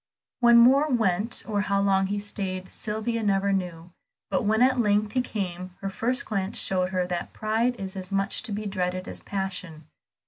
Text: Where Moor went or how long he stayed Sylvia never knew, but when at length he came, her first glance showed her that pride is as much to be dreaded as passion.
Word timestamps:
Where 0.39 0.55
Moor 0.55 0.87
went 0.89 1.43
or 1.47 1.61
how 1.61 1.79
long 1.79 2.07
he 2.07 2.17
stayed 2.17 2.73
Sylvia 2.73 3.21
never 3.21 3.53
knew, 3.53 3.91
but 4.31 4.41
when 4.45 4.63
at 4.63 4.79
length 4.79 5.11
he 5.11 5.21
came, 5.21 5.75
her 5.79 5.91
first 5.91 6.25
glance 6.25 6.57
showed 6.57 6.89
her 6.89 7.05
that 7.05 7.33
pride 7.33 7.75
is 7.75 7.95
as 7.95 8.11
much 8.11 8.41
to 8.41 8.51
be 8.51 8.65
dreaded 8.65 9.07
as 9.07 9.19
passion. 9.19 9.85